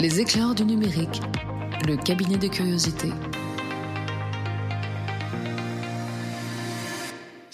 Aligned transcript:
Les 0.00 0.18
éclairs 0.18 0.54
du 0.54 0.64
numérique, 0.64 1.20
le 1.86 1.94
cabinet 1.94 2.38
de 2.38 2.48
curiosité. 2.48 3.08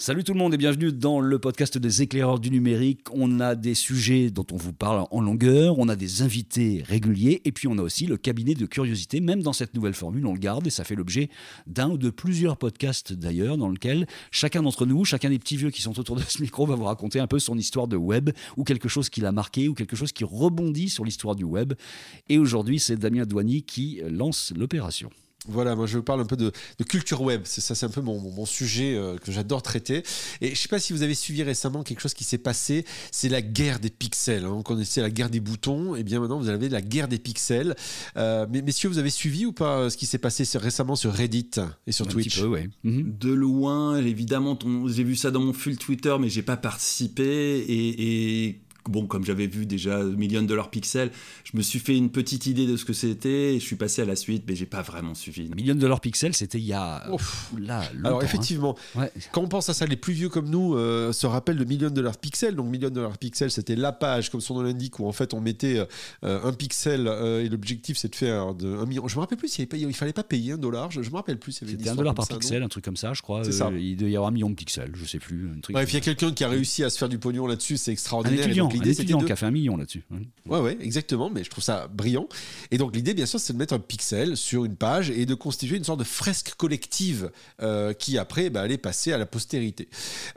Salut 0.07 0.23
tout 0.23 0.31
le 0.31 0.39
monde 0.39 0.53
et 0.53 0.57
bienvenue 0.57 0.93
dans 0.93 1.19
le 1.19 1.37
podcast 1.37 1.77
des 1.77 2.01
éclaireurs 2.01 2.39
du 2.39 2.49
numérique. 2.49 3.01
On 3.11 3.41
a 3.41 3.55
des 3.55 3.73
sujets 3.73 4.29
dont 4.29 4.45
on 4.53 4.55
vous 4.55 4.71
parle 4.71 5.05
en 5.11 5.19
longueur, 5.19 5.79
on 5.79 5.89
a 5.89 5.97
des 5.97 6.21
invités 6.21 6.81
réguliers 6.87 7.41
et 7.43 7.51
puis 7.51 7.67
on 7.67 7.77
a 7.77 7.81
aussi 7.81 8.05
le 8.05 8.15
cabinet 8.15 8.53
de 8.53 8.65
curiosité. 8.65 9.19
Même 9.19 9.43
dans 9.43 9.51
cette 9.51 9.75
nouvelle 9.75 9.93
formule, 9.93 10.25
on 10.25 10.31
le 10.31 10.39
garde 10.39 10.65
et 10.65 10.69
ça 10.69 10.85
fait 10.85 10.95
l'objet 10.95 11.29
d'un 11.65 11.89
ou 11.89 11.97
de 11.97 12.09
plusieurs 12.09 12.55
podcasts 12.55 13.11
d'ailleurs 13.11 13.57
dans 13.57 13.67
lequel 13.67 14.07
chacun 14.31 14.61
d'entre 14.63 14.85
nous, 14.85 15.03
chacun 15.03 15.29
des 15.29 15.39
petits 15.39 15.57
vieux 15.57 15.71
qui 15.71 15.81
sont 15.81 15.99
autour 15.99 16.15
de 16.15 16.21
ce 16.21 16.41
micro 16.41 16.65
va 16.65 16.75
vous 16.75 16.85
raconter 16.85 17.19
un 17.19 17.27
peu 17.27 17.39
son 17.39 17.57
histoire 17.57 17.89
de 17.89 17.97
web 17.97 18.29
ou 18.55 18.63
quelque 18.63 18.87
chose 18.87 19.09
qui 19.09 19.19
l'a 19.19 19.33
marqué 19.33 19.67
ou 19.67 19.73
quelque 19.73 19.97
chose 19.97 20.13
qui 20.13 20.23
rebondit 20.23 20.87
sur 20.87 21.03
l'histoire 21.03 21.35
du 21.35 21.43
web. 21.43 21.73
Et 22.29 22.37
aujourd'hui, 22.37 22.79
c'est 22.79 22.95
Damien 22.95 23.25
Douany 23.25 23.61
qui 23.63 23.99
lance 24.09 24.53
l'opération. 24.55 25.09
Voilà, 25.47 25.75
moi 25.75 25.85
je 25.85 25.99
parle 25.99 26.21
un 26.21 26.25
peu 26.25 26.37
de, 26.37 26.51
culture 26.87 27.21
web. 27.21 27.41
C'est 27.45 27.61
ça, 27.61 27.75
c'est 27.75 27.85
un 27.85 27.89
peu 27.89 28.01
mon, 28.01 28.45
sujet 28.45 28.95
euh, 28.95 29.17
que 29.17 29.31
j'adore 29.31 29.61
traiter. 29.61 30.03
Et 30.41 30.47
je 30.47 30.51
ne 30.51 30.55
sais 30.55 30.67
pas 30.67 30.79
si 30.79 30.93
vous 30.93 31.03
avez 31.03 31.13
suivi 31.13 31.43
récemment 31.43 31.83
quelque 31.83 32.01
chose 32.01 32.13
qui 32.13 32.23
s'est 32.23 32.37
passé. 32.37 32.85
C'est 33.11 33.29
la 33.29 33.41
guerre 33.41 33.79
des 33.79 33.89
pixels. 33.89 34.45
Hein. 34.45 34.51
On 34.51 34.63
connaissait 34.63 35.01
la 35.01 35.09
guerre 35.09 35.29
des 35.29 35.39
boutons. 35.39 35.95
Et 35.95 36.03
bien 36.03 36.19
maintenant, 36.19 36.39
vous 36.39 36.49
avez 36.49 36.69
la 36.69 36.81
guerre 36.81 37.07
des 37.07 37.19
pixels. 37.19 37.75
Euh, 38.17 38.45
mais 38.49 38.61
messieurs, 38.61 38.89
vous 38.89 38.99
avez 38.99 39.09
suivi 39.09 39.45
ou 39.45 39.53
pas 39.53 39.79
euh, 39.79 39.89
ce 39.89 39.97
qui 39.97 40.05
s'est 40.05 40.17
passé 40.17 40.43
récemment 40.57 40.95
sur 40.95 41.13
Reddit 41.13 41.51
et 41.85 41.91
sur 41.91 42.07
Twitch 42.07 42.39
peu, 42.39 42.47
ouais. 42.47 42.69
Mhm. 42.83 43.17
De 43.19 43.31
loin, 43.31 43.97
évidemment, 43.97 44.57
j'ai 44.87 45.03
vu 45.03 45.15
ça 45.15 45.31
dans 45.31 45.41
mon 45.41 45.53
fil 45.53 45.77
Twitter, 45.77 46.15
mais 46.19 46.29
j'ai 46.29 46.43
pas 46.43 46.57
participé. 46.57 47.23
et, 47.67 48.47
et 48.47 48.61
bon, 48.89 49.07
comme 49.07 49.25
j'avais 49.25 49.47
vu 49.47 49.65
déjà 49.65 50.03
Million 50.03 50.41
Dollar 50.41 50.69
Pixel, 50.69 51.11
je 51.43 51.57
me 51.57 51.61
suis 51.61 51.79
fait 51.79 51.95
une 51.95 52.09
petite 52.09 52.45
idée 52.45 52.67
de 52.67 52.77
ce 52.77 52.85
que 52.85 52.93
c'était 52.93 53.55
et 53.55 53.59
je 53.59 53.65
suis 53.65 53.75
passé 53.75 54.01
à 54.01 54.05
la 54.05 54.15
suite, 54.15 54.43
mais 54.47 54.55
j'ai 54.55 54.65
pas 54.65 54.81
vraiment 54.81 55.15
suivi. 55.15 55.49
Million 55.55 55.75
Dollar 55.75 56.01
Pixel, 56.01 56.33
c'était 56.33 56.59
il 56.59 56.65
y 56.65 56.73
a. 56.73 57.07
là, 57.59 57.83
Alors, 58.03 58.21
hein. 58.21 58.25
effectivement, 58.25 58.75
quand 59.31 59.41
on 59.41 59.47
pense 59.47 59.69
à 59.69 59.73
ça, 59.73 59.85
les 59.85 59.95
plus 59.95 60.13
vieux 60.13 60.29
comme 60.29 60.49
nous 60.49 60.75
euh, 60.75 61.11
se 61.11 61.27
rappellent 61.27 61.57
de 61.57 61.65
Million 61.65 61.89
Dollar 61.89 62.17
Pixel. 62.17 62.55
Donc, 62.55 62.67
Million 62.67 62.89
Dollar 62.89 63.17
Pixel, 63.17 63.51
c'était 63.51 63.75
la 63.75 63.91
page, 63.91 64.29
comme 64.29 64.41
son 64.41 64.55
nom 64.55 64.61
l'indique, 64.61 64.99
où 64.99 65.07
en 65.07 65.11
fait 65.11 65.33
on 65.33 65.41
mettait 65.41 65.85
euh, 66.23 66.39
un 66.43 66.53
pixel 66.53 67.07
euh, 67.07 67.43
et 67.43 67.49
l'objectif 67.49 67.97
c'est 67.97 68.09
de 68.09 68.15
faire 68.15 68.53
de, 68.53 68.77
un 68.77 68.85
million. 68.85 69.07
Je 69.07 69.15
me 69.15 69.21
rappelle 69.21 69.37
plus 69.37 69.47
s'il 69.47 69.67
il 69.73 69.93
fallait 69.93 70.13
pas 70.13 70.23
payer 70.23 70.53
un 70.53 70.57
dollar. 70.57 70.91
Je, 70.91 71.01
me 71.01 71.15
rappelle 71.15 71.39
plus. 71.39 71.51
C'était 71.51 71.89
un 71.89 71.95
dollar 71.95 72.13
par 72.13 72.27
pixel, 72.27 72.63
un 72.63 72.67
truc 72.67 72.83
comme 72.83 72.97
ça, 72.97 73.13
je 73.13 73.21
crois. 73.21 73.43
Ça. 73.51 73.71
il 73.71 73.95
devait 73.95 74.11
y 74.11 74.15
avoir 74.15 74.29
un 74.29 74.33
million 74.33 74.49
de 74.49 74.55
pixels, 74.55 74.91
je 74.95 75.05
sais 75.05 75.19
plus. 75.19 75.49
Un 75.55 75.59
truc 75.59 75.73
Bref, 75.73 75.91
il 75.91 75.95
y 75.95 75.97
a 75.97 76.01
quelqu'un 76.01 76.31
qui 76.31 76.43
a 76.43 76.49
réussi 76.49 76.83
à 76.83 76.89
se 76.89 76.97
faire 76.97 77.09
du 77.09 77.19
pognon 77.19 77.47
là-dessus, 77.47 77.77
c'est 77.77 77.91
extraordinaire. 77.91 78.39
Un 78.39 78.43
étudiant 78.43 78.67
qui 79.25 79.31
a 79.31 79.35
fait 79.35 79.45
un 79.45 79.51
million 79.51 79.77
là-dessus. 79.77 80.03
Ouais, 80.45 80.59
ouais, 80.59 80.77
exactement, 80.81 81.29
mais 81.29 81.43
je 81.43 81.49
trouve 81.49 81.63
ça 81.63 81.87
brillant. 81.87 82.27
Et 82.71 82.77
donc 82.77 82.95
l'idée, 82.95 83.13
bien 83.13 83.25
sûr, 83.25 83.39
c'est 83.39 83.53
de 83.53 83.57
mettre 83.57 83.73
un 83.73 83.79
pixel 83.79 84.37
sur 84.37 84.65
une 84.65 84.75
page 84.75 85.09
et 85.09 85.25
de 85.25 85.35
constituer 85.35 85.77
une 85.77 85.83
sorte 85.83 85.99
de 85.99 86.03
fresque 86.05 86.53
collective 86.57 87.31
euh, 87.61 87.93
qui 87.93 88.17
après 88.17 88.49
bah, 88.49 88.61
allait 88.61 88.77
passer 88.77 89.11
à 89.13 89.17
la 89.17 89.25
postérité. 89.25 89.89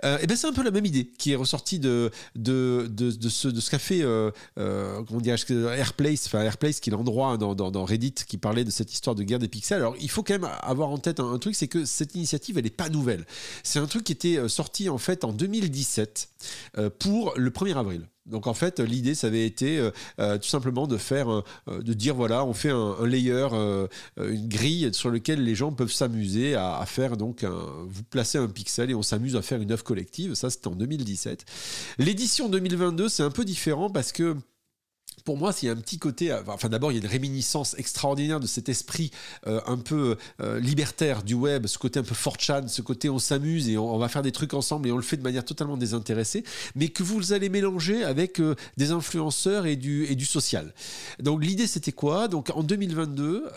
Euh, 0.05 0.18
et 0.20 0.27
ben 0.27 0.36
c'est 0.36 0.46
un 0.46 0.52
peu 0.52 0.62
la 0.62 0.70
même 0.70 0.86
idée 0.86 1.06
qui 1.06 1.33
est 1.33 1.36
ressortie 1.36 1.78
de, 1.78 2.11
de, 2.36 2.88
de, 2.91 3.11
de 3.11 3.28
ce, 3.28 3.48
de 3.48 3.61
ce 3.61 3.70
qu'a 3.70 3.78
fait 3.78 4.02
euh, 4.02 4.30
euh 4.58 5.02
comment 5.05 5.20
Airplace, 5.22 6.27
enfin 6.27 6.42
Airplace 6.42 6.80
qui 6.80 6.91
est 6.91 6.92
l'endroit 6.92 7.36
dans, 7.36 7.55
dans, 7.55 7.84
Reddit 7.84 8.14
qui 8.27 8.38
parlait 8.38 8.64
de 8.64 8.70
cette 8.70 8.92
histoire 8.92 9.16
de 9.16 9.22
guerre 9.22 9.38
des 9.38 9.48
pixels. 9.48 9.78
Alors 9.78 9.96
il 10.00 10.11
faut 10.11 10.22
quand 10.22 10.34
même 10.34 10.50
avoir 10.62 10.91
en 10.91 10.98
tête 10.98 11.20
un, 11.20 11.33
un 11.33 11.38
truc, 11.38 11.55
c'est 11.55 11.68
que 11.68 11.84
cette 11.84 12.14
initiative, 12.14 12.58
elle 12.58 12.64
n'est 12.64 12.70
pas 12.70 12.88
nouvelle. 12.88 13.27
C'est 13.62 13.78
un 13.78 13.86
truc 13.86 14.05
qui 14.05 14.12
était 14.12 14.48
sorti 14.48 14.88
en 14.88 14.98
fait 14.98 15.24
en 15.24 15.33
2017 15.33 16.28
pour 16.98 17.34
le 17.36 17.50
1er 17.50 17.77
avril. 17.77 18.06
Donc 18.31 18.47
en 18.47 18.55
fait, 18.55 18.81
l'idée, 18.81 19.14
ça 19.14 19.27
avait 19.27 19.45
été 19.45 19.78
euh, 19.78 19.91
euh, 20.20 20.39
tout 20.39 20.48
simplement 20.48 20.86
de 20.86 20.97
faire, 20.97 21.31
euh, 21.31 21.42
de 21.69 21.92
dire 21.92 22.14
voilà, 22.14 22.45
on 22.45 22.55
fait 22.55 22.70
un, 22.70 22.97
layer, 23.06 23.48
une 24.17 24.48
grille 24.48 24.91
sur 24.92 25.11
laquelle 25.11 25.45
les 25.45 25.55
gens 25.55 25.73
peuvent 25.73 25.92
s'amuser 25.92 26.55
à, 26.55 26.84
faire 26.86 27.17
donc, 27.17 27.45
vous 27.45 28.02
placez 28.05 28.39
un 28.39 28.46
pixel 28.46 28.90
et 28.90 28.95
on 28.95 29.02
s'amuse 29.02 29.36
à 29.36 29.42
faire 29.42 29.61
une 29.61 29.73
œuvre 29.73 29.85
collective. 29.85 30.35
Ça, 30.35 30.51
c'était 30.51 30.69
en 30.69 30.77
2017. 30.77 31.45
L'édition 31.98 32.48
2022, 32.48 33.08
c'est 33.08 33.23
un 33.23 33.30
peu 33.30 33.45
différent 33.45 33.90
parce 33.90 34.13
que 34.13 34.36
pour 35.25 35.36
moi, 35.36 35.53
s'il 35.53 35.69
y 35.69 35.70
a 35.70 35.75
un 35.75 35.81
petit 35.81 35.98
côté, 35.98 36.31
euh, 36.31 36.42
enfin 36.47 36.69
d'abord, 36.69 36.92
il 36.92 36.97
y 36.97 36.98
a 36.98 37.03
une 37.03 37.11
réminiscence 37.11 37.75
extraordinaire 37.79 38.41
de 38.41 38.47
cet 38.47 38.69
esprit 38.69 39.11
euh, 39.47 39.61
un 39.67 39.79
peu 39.79 40.17
euh, 40.41 40.61
libertaire 40.61 41.23
du 41.23 41.35
web, 41.35 41.67
ce 41.67 41.79
côté 41.79 42.01
un 42.01 42.03
peu 42.03 42.14
fortran, 42.14 42.67
ce 42.69 42.83
côté 42.83 43.08
on 43.11 43.19
s'amuse 43.19 43.69
et 43.69 43.77
on, 43.77 43.98
va 43.98 44.08
faire 44.08 44.23
des 44.23 44.33
trucs 44.33 44.55
ensemble 44.55 44.89
et 44.89 44.92
on 44.92 44.97
le 44.97 45.03
fait 45.03 45.17
de 45.17 45.23
manière 45.23 45.45
totalement 45.45 45.77
désintéressée, 45.77 46.45
mais 46.75 46.89
que 46.89 47.03
vous 47.03 47.33
allez 47.33 47.48
mélanger 47.48 48.03
avec 48.03 48.41
des 48.77 48.91
influenceurs 48.92 49.67
et 49.67 49.77
du, 49.77 50.07
et 50.07 50.14
du 50.14 50.25
social. 50.25 50.73
Donc 51.20 51.45
l'idée 51.45 51.67
c'était 51.67 51.92
quoi? 51.92 52.29
Donc 52.29 52.51
en 52.55 52.63
2022, 52.63 53.48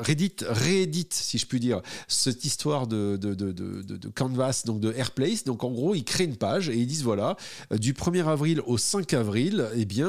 Reddit 0.00 0.36
réédite, 0.40 1.14
si 1.14 1.38
je 1.38 1.46
puis 1.46 1.60
dire, 1.60 1.80
cette 2.06 2.44
histoire 2.44 2.86
de, 2.86 3.16
de, 3.16 3.34
de, 3.34 3.52
de, 3.52 4.08
Canvas, 4.08 4.62
donc 4.64 4.80
de 4.80 4.92
Airplace. 4.92 5.44
Donc 5.44 5.64
en 5.64 5.70
gros, 5.70 5.94
ils 5.94 6.04
créent 6.04 6.24
une 6.24 6.36
page 6.36 6.68
et 6.68 6.76
ils 6.76 6.86
disent 6.86 7.04
voilà, 7.04 7.36
du 7.72 7.92
1er 7.92 8.26
avril 8.26 8.62
au 8.66 8.78
5 8.78 9.12
avril, 9.14 9.68
eh 9.74 9.84
bien 9.84 10.08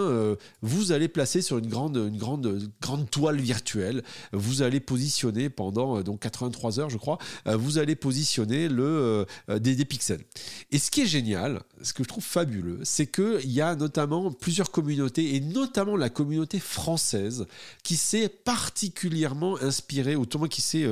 vous 0.61 0.91
allez 0.91 1.07
placer 1.07 1.41
sur 1.41 1.57
une 1.57 1.67
grande, 1.67 1.97
une 1.97 2.17
grande, 2.17 2.69
grande 2.81 3.09
toile 3.09 3.39
virtuelle, 3.39 4.03
vous 4.33 4.61
allez 4.61 4.79
positionner 4.79 5.49
pendant 5.49 5.97
euh, 5.97 6.03
donc 6.03 6.19
83 6.19 6.79
heures, 6.79 6.89
je 6.89 6.97
crois, 6.97 7.17
euh, 7.47 7.55
vous 7.55 7.77
allez 7.77 7.95
positionner 7.95 8.67
le, 8.67 9.25
euh, 9.49 9.59
des, 9.59 9.85
pixels. 9.85 10.23
Et 10.71 10.79
ce 10.79 10.91
qui 10.91 11.01
est 11.01 11.05
génial, 11.05 11.61
ce 11.81 11.93
que 11.93 12.03
je 12.03 12.09
trouve 12.09 12.23
fabuleux, 12.23 12.79
c'est 12.83 13.07
qu'il 13.07 13.51
y 13.51 13.61
a 13.61 13.75
notamment 13.75 14.31
plusieurs 14.31 14.71
communautés, 14.71 15.35
et 15.35 15.39
notamment 15.39 15.95
la 15.95 16.09
communauté 16.09 16.59
française, 16.59 17.45
qui 17.83 17.95
s'est 17.95 18.29
particulièrement 18.29 19.57
inspirée, 19.61 20.15
ou 20.15 20.25
tout 20.25 20.39
qui 20.47 20.61
s'est 20.61 20.87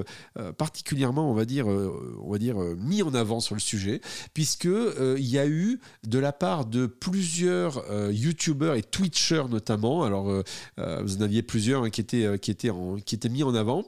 particulièrement, 0.58 1.32
on 1.32 1.34
va 1.34 1.46
dire, 1.46 1.68
on 1.68 2.32
va 2.32 2.38
dire 2.38 2.58
mis 2.78 3.02
en 3.02 3.14
avant 3.14 3.40
sur 3.40 3.56
le 3.56 3.62
sujet, 3.62 4.02
puisque 4.34 4.68
il 4.68 5.26
y 5.26 5.40
a 5.40 5.48
eu 5.48 5.80
de 6.06 6.20
la 6.20 6.34
part 6.34 6.66
de 6.66 6.86
plusieurs 6.86 7.84
YouTubers 8.12 8.76
et 8.76 8.84
Twitchers 8.84 9.48
notamment. 9.58 10.04
Alors, 10.04 10.30
euh, 10.30 10.44
euh, 10.80 11.02
vous 11.02 11.18
en 11.18 11.22
aviez 11.22 11.42
plusieurs 11.42 11.84
hein, 11.84 11.90
qui, 11.90 12.02
étaient, 12.02 12.26
euh, 12.26 12.38
qui, 12.38 12.52
étaient 12.52 12.72
qui 13.06 13.16
étaient 13.16 13.30
mis 13.30 13.44
en 13.44 13.56
avant. 13.56 13.84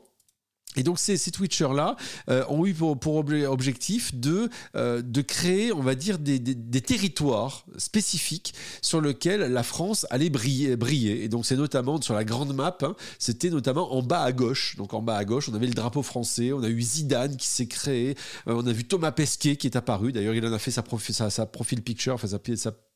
Et 0.76 0.84
donc 0.84 1.00
ces, 1.00 1.18
ces 1.18 1.32
Twitchers-là 1.32 1.96
ont 2.48 2.66
eu 2.66 2.74
pour, 2.74 3.16
objectif 3.16 4.14
de, 4.14 4.50
de 4.76 5.22
créer, 5.22 5.74
on 5.74 5.82
va 5.82 5.96
dire, 5.96 6.20
des, 6.20 6.40
territoires 6.82 7.66
spécifiques 7.78 8.54
sur 8.82 9.02
lesquels 9.02 9.42
la 9.42 9.64
France 9.64 10.06
allait 10.12 10.30
briller. 10.30 11.24
Et 11.24 11.28
donc 11.28 11.46
c'est 11.46 11.56
notamment 11.56 12.00
sur 12.02 12.14
la 12.14 12.24
grande 12.24 12.54
map, 12.54 12.78
hein, 12.84 12.96
c'était 13.18 13.50
notamment 13.50 13.94
en 13.94 14.04
bas 14.04 14.22
à 14.22 14.32
gauche. 14.32 14.76
Donc 14.78 14.94
en 14.94 15.02
bas 15.02 15.18
à 15.18 15.26
gauche, 15.26 15.50
on 15.50 15.56
avait 15.56 15.68
le 15.68 15.74
drapeau 15.74 16.04
français, 16.04 16.54
on 16.54 16.62
a 16.62 16.70
eu 16.70 16.82
Zidane 16.82 17.36
qui 17.36 17.48
s'est 17.48 17.68
créé, 17.68 18.16
on 18.46 18.66
a 18.66 18.72
vu 18.72 18.86
Thomas 18.86 19.12
Pesquet 19.12 19.56
qui 19.56 19.68
est 19.68 19.76
apparu. 19.76 20.12
D'ailleurs, 20.12 20.36
il 20.36 20.46
en 20.46 20.54
a 20.54 20.60
fait 20.60 20.72
sa, 20.72 20.84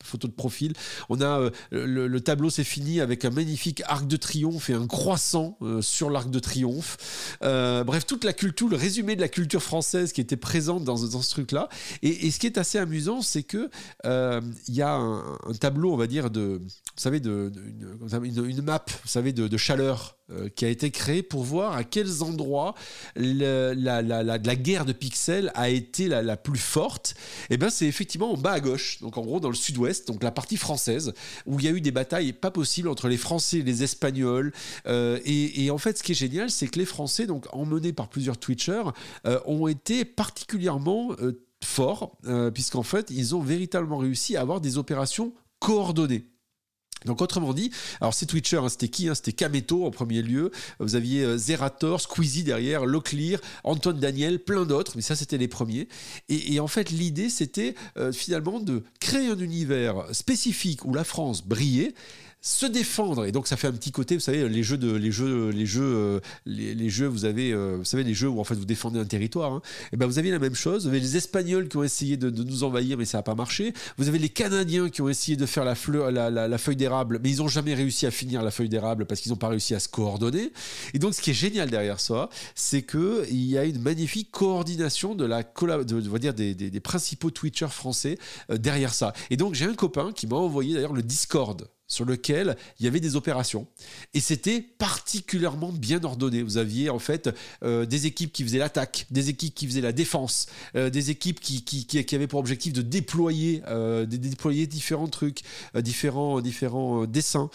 photo 0.03 0.27
de 0.27 0.33
profil. 0.33 0.73
On 1.09 1.21
a 1.21 1.39
euh, 1.39 1.49
le, 1.71 2.21
tableau 2.21 2.49
c'est 2.49 2.65
fini 2.65 2.99
avec 2.99 3.23
un 3.25 3.29
magnifique 3.29 3.81
arc 3.85 4.05
de 4.05 4.17
triomphe 4.17 4.69
et 4.69 4.73
un 4.73 4.85
croissant 4.85 5.57
euh, 5.61 5.81
sur 5.81 6.09
l'arc 6.09 6.29
de 6.29 6.39
triomphe. 6.39 7.37
Euh, 7.41 7.62
bref, 7.85 8.05
toute 8.05 8.23
la 8.23 8.33
culture, 8.33 8.67
le 8.69 8.75
résumé 8.75 9.15
de 9.15 9.21
la 9.21 9.29
culture 9.29 9.61
française 9.61 10.13
qui 10.13 10.21
était 10.21 10.37
présente 10.37 10.83
dans, 10.83 10.97
ce 10.97 11.29
truc-là. 11.31 11.69
Et, 12.01 12.31
ce 12.31 12.39
qui 12.39 12.47
est 12.47 12.57
assez 12.57 12.77
amusant, 12.77 13.21
c'est 13.21 13.43
que 13.43 13.69
il 14.03 14.75
y 14.75 14.81
a 14.81 14.93
un, 14.93 15.37
tableau, 15.59 15.93
on 15.93 15.97
va 15.97 16.07
dire 16.07 16.29
de, 16.29 16.61
vous 16.61 16.69
savez, 16.95 17.19
de, 17.19 17.51
une, 18.23 18.61
map, 18.61 18.83
vous 18.87 19.07
savez, 19.07 19.33
de 19.33 19.57
chaleur 19.57 20.17
euh, 20.35 20.49
qui 20.49 20.65
a 20.65 20.69
été 20.69 20.91
créé 20.91 21.23
pour 21.23 21.43
voir 21.43 21.75
à 21.75 21.83
quels 21.83 22.23
endroits 22.23 22.75
la, 23.15 24.37
guerre 24.55 24.85
de 24.85 24.93
pixels 24.93 25.51
a 25.55 25.69
été 25.69 26.07
la, 26.07 26.37
plus 26.37 26.59
forte. 26.59 27.15
Et 27.49 27.55
eh 27.55 27.57
ben 27.57 27.69
c'est 27.69 27.85
effectivement 27.85 28.31
en 28.31 28.37
bas 28.37 28.53
à 28.53 28.59
gauche, 28.59 28.99
donc 29.01 29.17
en 29.17 29.21
gros 29.21 29.39
dans 29.39 29.49
le 29.49 29.55
sud-ouest, 29.55 30.07
donc 30.07 30.23
la 30.23 30.31
partie 30.31 30.57
française, 30.57 31.13
où 31.45 31.59
il 31.59 31.65
y 31.65 31.67
a 31.67 31.71
eu 31.71 31.81
des 31.81 31.91
batailles 31.91 32.33
pas 32.33 32.51
possibles 32.51 32.87
entre 32.87 33.07
les 33.07 33.17
Français 33.17 33.57
et 33.59 33.63
les 33.63 33.83
Espagnols. 33.83 34.51
Euh, 34.87 35.19
et, 35.25 35.69
en 35.71 35.77
fait, 35.77 35.97
ce 35.97 36.03
qui 36.03 36.13
est 36.13 36.15
génial, 36.15 36.49
c'est 36.49 36.67
que 36.67 36.79
les 36.79 36.85
Français, 36.85 37.25
donc 37.25 37.45
emmenés 37.51 37.93
par 37.93 38.09
plusieurs 38.09 38.37
Twitchers, 38.37 38.91
euh, 39.25 39.39
ont 39.45 39.67
été 39.67 40.05
particulièrement 40.05 41.11
forts, 41.63 42.17
puisqu'en 42.53 42.83
fait, 42.83 43.09
ils 43.09 43.35
ont 43.35 43.41
véritablement 43.41 43.97
réussi 43.97 44.35
à 44.35 44.41
avoir 44.41 44.61
des 44.61 44.77
opérations 44.77 45.33
coordonnées. 45.59 46.25
Donc 47.05 47.21
autrement 47.21 47.53
dit, 47.53 47.71
alors 48.01 48.13
ces 48.13 48.25
Twitchers, 48.25 48.57
hein, 48.57 48.69
c'était 48.69 48.87
qui 48.87 49.09
hein? 49.09 49.15
C'était 49.15 49.33
Kameto 49.33 49.85
en 49.85 49.91
premier 49.91 50.21
lieu, 50.21 50.51
vous 50.79 50.95
aviez 50.95 51.23
euh, 51.23 51.37
Zerator, 51.37 52.01
Squeezie 52.01 52.43
derrière, 52.43 52.85
Locklear, 52.85 53.39
Antoine 53.63 53.99
Daniel, 53.99 54.39
plein 54.39 54.65
d'autres, 54.65 54.93
mais 54.95 55.01
ça 55.01 55.15
c'était 55.15 55.37
les 55.37 55.47
premiers. 55.47 55.87
Et, 56.29 56.59
en 56.59 56.67
fait 56.67 56.91
l'idée 56.91 57.29
c'était 57.29 57.75
euh, 57.97 58.11
finalement 58.11 58.59
de 58.59 58.83
créer 58.99 59.27
un 59.27 59.39
univers 59.39 60.05
spécifique 60.11 60.85
où 60.85 60.93
la 60.93 61.03
France 61.03 61.43
brillait, 61.45 61.93
se 62.43 62.65
défendre. 62.65 63.25
Et 63.25 63.31
donc 63.31 63.47
ça 63.47 63.55
fait 63.55 63.67
un 63.67 63.71
petit 63.71 63.91
côté 63.91 64.15
vous 64.15 64.21
savez 64.21 64.49
les 64.49 64.63
jeux 64.63 64.77
de 64.77 64.93
les 64.93 65.11
jeux 65.11 65.49
les 65.49 65.65
jeux 65.65 65.81
euh, 65.95 66.19
les, 66.45 66.89
jeux 66.89 67.07
vous 67.07 67.23
avez 67.23 67.53
euh, 67.53 67.77
vous 67.77 67.85
savez 67.85 68.03
les 68.03 68.13
jeux 68.13 68.27
où 68.27 68.41
en 68.41 68.43
fait 68.43 68.55
vous 68.55 68.65
défendez 68.65 68.99
un 68.99 69.05
territoire 69.05 69.49
et 69.49 69.55
hein. 69.55 69.61
eh 69.93 69.97
ben 69.97 70.05
vous 70.07 70.19
avez 70.19 70.29
la 70.29 70.39
même 70.39 70.53
chose. 70.53 70.83
Vous 70.83 70.89
avez 70.89 70.99
les 70.99 71.15
espagnols 71.15 71.69
qui 71.69 71.77
ont 71.77 71.83
essayé 71.83 72.17
de, 72.17 72.29
nous 72.29 72.65
envahir 72.65 72.97
mais 72.97 73.05
ça 73.05 73.19
n'a 73.19 73.23
pas 73.23 73.33
marché. 73.33 73.73
Vous 73.97 74.09
avez 74.09 74.19
les 74.19 74.27
canadiens 74.27 74.89
qui 74.89 75.01
ont 75.01 75.07
essayé 75.07 75.37
de 75.37 75.45
faire 75.45 75.63
la, 75.63 75.73
fleur, 75.73 76.11
la, 76.11 76.57
feuille 76.57 76.75
d'érable 76.75 77.21
mais 77.23 77.31
ils 77.31 77.37
n'ont 77.37 77.47
jamais 77.47 77.75
réussi 77.75 78.05
à 78.05 78.11
finir 78.11 78.43
la 78.43 78.51
feuille 78.51 78.67
d'érable 78.67 79.05
parce 79.05 79.21
qu'ils 79.21 79.31
n'ont 79.31 79.37
pas 79.37 79.47
réussi 79.47 79.73
à 79.73 79.79
se 79.79 79.87
coordonner. 79.87 80.51
Et 80.93 80.99
donc 80.99 81.13
ce 81.13 81.21
qui 81.21 81.29
est 81.29 81.35
génial 81.35 81.69
derrière 81.69 82.01
ça 82.01 82.29
c'est 82.55 82.81
que 82.81 83.25
il 83.31 83.45
y 83.45 83.57
a 83.57 83.63
une 83.63 83.81
magnifique 83.81 84.31
coordination 84.31 85.15
de 85.15 85.23
la 85.23 85.43
de, 85.43 86.09
va 86.09 86.19
dire 86.19 86.33
des, 86.33 86.53
des, 86.53 86.79
principaux 86.81 87.31
twitchers 87.31 87.71
français 87.71 88.17
euh, 88.49 88.57
derrière 88.57 88.93
ça. 88.93 89.13
Et 89.29 89.37
donc 89.37 89.53
j'ai 89.53 89.65
un 89.65 89.75
copain 89.75 90.11
qui 90.11 90.27
m'a 90.27 90.35
envoyé 90.35 90.73
d'ailleurs 90.73 90.93
le 90.93 91.03
Discord 91.03 91.69
sur 91.93 92.05
lequel 92.05 92.57
il 92.79 92.85
y 92.85 92.87
avait 92.87 92.99
des 92.99 93.15
opérations. 93.15 93.67
Et 94.13 94.19
c'était 94.19 94.61
particulièrement 94.61 95.71
bien 95.71 96.03
ordonné. 96.03 96.41
Vous 96.41 96.57
aviez 96.57 96.89
en 96.89 96.99
fait 96.99 97.29
euh, 97.63 97.85
des 97.85 98.07
équipes 98.07 98.33
qui 98.33 98.43
faisaient 98.43 98.57
l'attaque, 98.57 99.05
des 99.11 99.29
équipes 99.29 99.53
qui 99.53 99.67
faisaient 99.67 99.81
la 99.81 99.91
défense, 99.91 100.47
euh, 100.75 100.89
des 100.89 101.11
équipes 101.11 101.39
qui, 101.39 102.15
avaient 102.15 102.27
pour 102.27 102.39
objectif 102.39 102.73
de 102.73 102.81
déployer, 102.81 103.61
euh, 103.67 104.05
différents 104.05 105.07
trucs, 105.07 105.41
différents, 105.75 106.41
différents 106.41 107.05
dessins. 107.05 107.49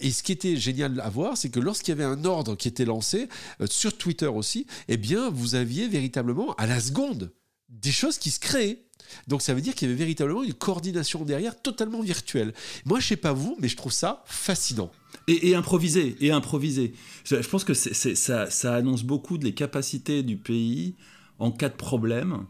et 0.00 0.10
ce 0.10 0.22
qui 0.22 0.32
était 0.32 0.56
génial 0.56 1.00
à 1.00 1.10
voir, 1.10 1.36
c'est 1.36 1.50
que 1.50 1.60
lorsqu'il 1.60 1.90
y 1.90 2.00
avait 2.00 2.04
un 2.04 2.24
ordre 2.24 2.54
qui 2.54 2.68
était 2.68 2.84
lancé, 2.84 3.28
sur 3.66 3.96
Twitter 3.96 4.26
aussi, 4.26 4.66
eh 4.88 4.96
bien, 4.96 5.30
vous 5.30 5.54
aviez 5.54 5.88
véritablement 5.88 6.54
à 6.54 6.66
la 6.66 6.80
seconde 6.80 7.32
des 7.68 7.92
choses 7.92 8.18
qui 8.18 8.30
se 8.30 8.40
créaient. 8.40 8.84
Donc 9.28 9.42
ça 9.42 9.54
veut 9.54 9.60
dire 9.60 9.74
qu'il 9.74 9.88
y 9.88 9.90
avait 9.90 9.98
véritablement 9.98 10.42
une 10.42 10.54
coordination 10.54 11.24
derrière 11.24 11.60
totalement 11.60 12.02
virtuelle. 12.02 12.52
Moi, 12.84 13.00
je 13.00 13.06
sais 13.08 13.16
pas 13.16 13.32
vous, 13.32 13.56
mais 13.60 13.68
je 13.68 13.76
trouve 13.76 13.92
ça 13.92 14.22
fascinant. 14.26 14.90
Et, 15.26 15.54
improvisé, 15.54 16.16
et 16.20 16.32
improvisé. 16.32 16.92
Je, 17.24 17.36
pense 17.36 17.64
que 17.64 17.72
ça, 17.74 18.74
annonce 18.74 19.04
beaucoup 19.04 19.38
de 19.38 19.44
les 19.44 19.54
capacités 19.54 20.22
du 20.22 20.36
pays 20.36 20.94
en 21.38 21.50
cas 21.50 21.68
de 21.68 21.74
problème. 21.74 22.44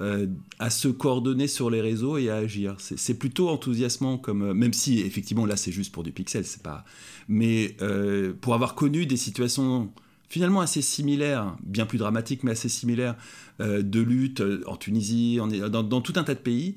Euh, 0.00 0.28
à 0.58 0.70
se 0.70 0.88
coordonner 0.88 1.46
sur 1.46 1.68
les 1.68 1.82
réseaux 1.82 2.16
et 2.16 2.30
à 2.30 2.36
agir. 2.36 2.76
C'est 2.78 3.18
plutôt 3.18 3.50
enthousiasmant, 3.50 4.16
comme 4.16 4.42
euh, 4.42 4.54
même 4.54 4.72
si 4.72 5.00
effectivement 5.00 5.44
là 5.44 5.56
c'est 5.56 5.72
juste 5.72 5.92
pour 5.92 6.02
du 6.02 6.10
pixel, 6.10 6.46
c'est 6.46 6.62
pas. 6.62 6.86
Mais 7.28 7.76
euh, 7.82 8.32
pour 8.40 8.54
avoir 8.54 8.74
connu 8.74 9.04
des 9.04 9.18
situations 9.18 9.92
finalement 10.30 10.60
assez 10.60 10.80
similaires, 10.80 11.56
bien 11.62 11.84
plus 11.84 11.98
dramatiques 11.98 12.44
mais 12.44 12.52
assez 12.52 12.68
similaires, 12.70 13.16
euh, 13.60 13.82
de 13.82 14.00
lutte 14.00 14.40
euh, 14.40 14.62
en 14.66 14.76
Tunisie, 14.76 15.38
dans, 15.70 16.00
tout 16.00 16.12
un 16.16 16.22
tas 16.22 16.34
de 16.34 16.40
pays. 16.40 16.76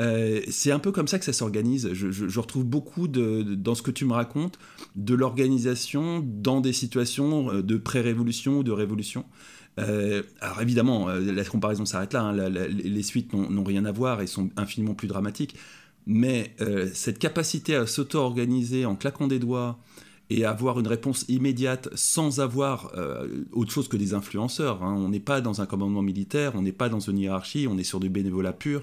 Euh, 0.00 0.40
c'est 0.48 0.72
un 0.72 0.78
peu 0.80 0.90
comme 0.90 1.06
ça 1.06 1.18
que 1.18 1.24
ça 1.24 1.34
s'organise. 1.34 1.92
Je, 1.92 2.40
retrouve 2.40 2.64
beaucoup 2.64 3.06
dans 3.06 3.74
ce 3.74 3.82
que 3.82 3.92
tu 3.92 4.06
me 4.06 4.14
racontes 4.14 4.58
de 4.96 5.14
l'organisation 5.14 6.24
dans 6.26 6.60
des 6.60 6.72
situations 6.72 7.60
de 7.60 7.76
pré-révolution 7.76 8.58
ou 8.58 8.62
de 8.64 8.72
révolution. 8.72 9.26
alors 9.76 10.62
évidemment, 10.62 11.08
la 11.08 11.44
comparaison 11.44 11.84
s'arrête 11.84 12.14
là. 12.14 12.22
Hein. 12.22 12.32
les 12.32 13.02
suites 13.02 13.34
n'ont 13.34 13.64
rien 13.64 13.84
à 13.84 13.92
voir 13.92 14.22
et 14.22 14.26
sont 14.26 14.50
infiniment 14.56 14.94
plus 14.94 15.08
dramatiques. 15.08 15.54
Mais 16.06 16.56
cette 16.92 17.20
capacité 17.20 17.76
à 17.76 17.86
s'auto-organiser 17.86 18.86
en 18.86 18.96
claquant 18.96 19.28
des 19.28 19.38
doigts, 19.38 19.78
et 20.30 20.44
avoir 20.44 20.80
une 20.80 20.86
réponse 20.86 21.24
immédiate 21.28 21.88
sans 21.94 22.40
avoir 22.40 22.92
euh, 22.96 23.44
autre 23.52 23.70
chose 23.70 23.88
que 23.88 23.96
des 23.96 24.14
influenceurs. 24.14 24.82
Hein. 24.82 24.94
On 24.96 25.08
n'est 25.08 25.20
pas 25.20 25.40
dans 25.40 25.60
un 25.60 25.66
commandement 25.66 26.02
militaire, 26.02 26.52
on 26.54 26.62
n'est 26.62 26.72
pas 26.72 26.88
dans 26.88 27.00
une 27.00 27.18
hiérarchie, 27.18 27.66
on 27.68 27.76
est 27.76 27.84
sur 27.84 28.00
du 28.00 28.08
bénévolat 28.08 28.52
pur. 28.52 28.82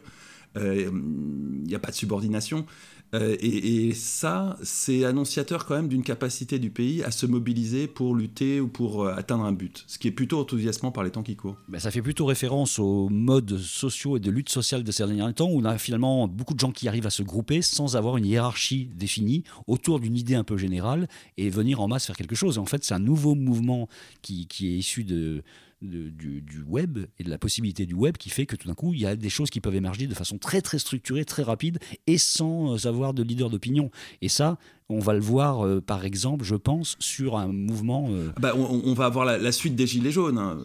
Il 0.55 0.61
euh, 0.61 0.91
n'y 0.91 1.75
a 1.75 1.79
pas 1.79 1.91
de 1.91 1.95
subordination. 1.95 2.65
Euh, 3.13 3.35
et, 3.39 3.93
ça, 3.93 4.57
c'est 4.63 5.03
annonciateur 5.03 5.65
quand 5.65 5.75
même 5.75 5.87
d'une 5.87 6.03
capacité 6.03 6.59
du 6.59 6.69
pays 6.69 7.03
à 7.03 7.11
se 7.11 7.25
mobiliser 7.25 7.87
pour 7.87 8.15
lutter 8.15 8.61
ou 8.61 8.67
pour 8.67 9.03
euh, 9.03 9.13
atteindre 9.15 9.43
un 9.43 9.51
but, 9.51 9.83
ce 9.87 9.97
qui 9.97 10.07
est 10.07 10.11
plutôt 10.11 10.39
enthousiasmant 10.39 10.91
par 10.91 11.03
les 11.03 11.11
temps 11.11 11.23
qui 11.23 11.35
courent. 11.35 11.57
Ben, 11.67 11.79
ça 11.79 11.91
fait 11.91 12.01
plutôt 12.01 12.25
référence 12.25 12.79
aux 12.79 13.09
modes 13.09 13.57
sociaux 13.57 14.17
et 14.17 14.19
de 14.19 14.31
lutte 14.31 14.49
sociale 14.49 14.83
de 14.83 14.91
ces 14.91 15.05
derniers 15.05 15.33
temps, 15.33 15.49
où 15.49 15.59
on 15.59 15.65
a 15.65 15.77
finalement 15.77 16.27
beaucoup 16.27 16.53
de 16.53 16.59
gens 16.59 16.71
qui 16.71 16.87
arrivent 16.87 17.07
à 17.07 17.11
se 17.11 17.23
grouper 17.23 17.61
sans 17.61 17.95
avoir 17.95 18.17
une 18.17 18.25
hiérarchie 18.25 18.89
définie 18.95 19.43
autour 19.67 19.99
d'une 19.99 20.15
idée 20.15 20.35
un 20.35 20.43
peu 20.43 20.57
générale 20.57 21.07
et 21.37 21.49
venir 21.49 21.81
en 21.81 21.87
masse 21.87 22.05
faire 22.05 22.15
quelque 22.15 22.35
chose. 22.35 22.57
en 22.57 22.65
fait, 22.65 22.83
c'est 22.83 22.93
un 22.93 22.99
nouveau 22.99 23.35
mouvement 23.35 23.89
qui, 24.21 24.47
qui 24.47 24.67
est 24.67 24.77
issu 24.77 25.03
de 25.03 25.43
du, 25.81 26.63
web 26.67 26.99
et 27.19 27.23
de 27.23 27.29
la 27.29 27.37
possibilité 27.37 27.85
du 27.85 27.93
web 27.93 28.17
qui 28.17 28.29
fait 28.29 28.45
que 28.45 28.55
tout 28.55 28.67
d'un 28.67 28.73
coup, 28.73 28.93
il 28.93 28.99
y 28.99 29.05
a 29.05 29.15
des 29.15 29.29
choses 29.29 29.49
qui 29.49 29.61
peuvent 29.61 29.75
émerger 29.75 30.07
de 30.07 30.13
façon 30.13 30.37
très 30.37 30.61
très 30.61 30.79
structurée, 30.79 31.25
très 31.25 31.43
rapide 31.43 31.79
et 32.07 32.17
sans 32.17 32.85
avoir 32.85 33.13
de 33.13 33.23
leader 33.23 33.49
d'opinion. 33.49 33.91
Et 34.21 34.29
ça, 34.29 34.57
on 34.89 34.99
va 34.99 35.13
le 35.13 35.19
voir, 35.19 35.65
euh, 35.65 35.81
par 35.81 36.05
exemple, 36.05 36.43
je 36.45 36.55
pense, 36.55 36.95
sur 36.99 37.37
un 37.37 37.47
mouvement. 37.47 38.07
Euh, 38.09 38.31
bah, 38.39 38.53
on, 38.55 38.93
va 38.93 39.05
avoir 39.05 39.25
la, 39.25 39.51
suite 39.51 39.75
des 39.75 39.87
Gilets 39.87 40.11
jaunes, 40.11 40.37
hein. 40.37 40.59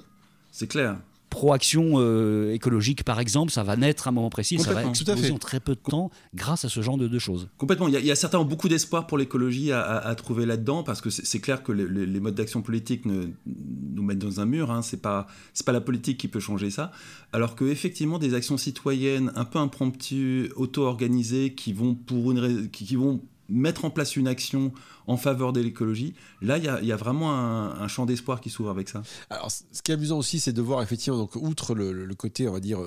c'est 0.50 0.66
clair 0.66 0.98
proaction 1.30 1.94
euh, 1.96 2.52
écologique, 2.52 3.04
par 3.04 3.20
exemple, 3.20 3.52
ça 3.52 3.62
va 3.62 3.76
naître 3.76 4.06
à 4.06 4.10
un 4.10 4.12
moment 4.12 4.30
précis, 4.30 4.58
ça 4.58 4.72
va 4.72 4.84
exploser 4.84 5.30
en 5.30 5.38
très 5.38 5.60
peu 5.60 5.74
de 5.74 5.80
temps 5.80 6.10
grâce 6.34 6.64
à 6.64 6.68
ce 6.68 6.80
genre 6.80 6.96
de, 6.96 7.18
choses. 7.18 7.48
Complètement. 7.58 7.88
Il 7.88 8.04
y, 8.04 8.10
a, 8.10 8.16
certains 8.16 8.38
ont 8.38 8.44
beaucoup 8.44 8.68
d'espoir 8.68 9.06
pour 9.06 9.18
l'écologie 9.18 9.72
à, 9.72 10.14
trouver 10.16 10.46
là-dedans, 10.46 10.82
parce 10.82 11.00
que 11.00 11.10
c'est 11.10 11.40
clair 11.40 11.62
que 11.62 11.72
les, 11.72 12.20
modes 12.20 12.34
d'action 12.34 12.62
politique 12.62 13.04
nous 13.04 14.02
mettent 14.02 14.18
dans 14.18 14.40
un 14.40 14.46
mur. 14.46 14.70
Hein. 14.70 14.82
C'est 14.82 15.02
pas 15.02 15.26
c'est 15.54 15.66
pas 15.66 15.72
la 15.72 15.80
politique 15.80 16.18
qui 16.18 16.28
peut 16.28 16.40
changer 16.40 16.70
ça. 16.70 16.92
Alors 17.32 17.54
que 17.54 17.64
effectivement, 17.64 18.18
des 18.18 18.34
actions 18.34 18.56
citoyennes 18.56 19.32
un 19.34 19.44
peu 19.44 19.58
impromptues, 19.58 20.52
auto-organisées, 20.56 21.54
qui 21.54 21.72
vont 21.72 21.94
pour 21.94 22.32
une 22.32 22.70
qui 22.70 22.96
vont 22.96 23.20
mettre 23.48 23.84
en 23.84 23.90
place 23.90 24.16
une 24.16 24.28
action 24.28 24.72
en 25.06 25.16
faveur 25.16 25.52
de 25.52 25.60
l'écologie, 25.60 26.14
là, 26.42 26.58
il 26.58 26.64
y, 26.64 26.92
a, 26.92 26.96
vraiment 26.96 27.32
un, 27.32 27.88
champ 27.88 28.06
d'espoir 28.06 28.40
qui 28.40 28.50
s'ouvre 28.50 28.70
avec 28.70 28.88
ça. 28.88 29.02
Alors, 29.30 29.50
ce 29.50 29.82
qui 29.82 29.92
est 29.92 29.94
amusant 29.94 30.18
aussi, 30.18 30.40
c'est 30.40 30.52
de 30.52 30.62
voir 30.62 30.82
effectivement, 30.82 31.18
donc, 31.18 31.36
outre 31.36 31.74
le, 31.74 31.92
le 31.92 32.14
côté, 32.14 32.48
on 32.48 32.52
va 32.52 32.60
dire, 32.60 32.80